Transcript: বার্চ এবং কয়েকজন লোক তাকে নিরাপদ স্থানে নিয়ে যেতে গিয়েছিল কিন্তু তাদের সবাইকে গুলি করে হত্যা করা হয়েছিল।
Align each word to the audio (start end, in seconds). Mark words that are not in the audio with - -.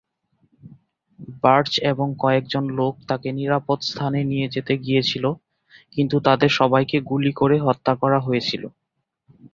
বার্চ 1.43 1.71
এবং 1.91 2.07
কয়েকজন 2.19 2.63
লোক 2.79 2.93
তাকে 3.09 3.29
নিরাপদ 3.39 3.79
স্থানে 3.89 4.19
নিয়ে 4.23 4.47
যেতে 4.49 4.73
গিয়েছিল 4.77 5.25
কিন্তু 5.95 6.15
তাদের 6.27 6.51
সবাইকে 6.59 6.97
গুলি 7.09 7.31
করে 7.33 7.55
হত্যা 7.65 7.93
করা 8.01 8.19
হয়েছিল। 8.19 8.63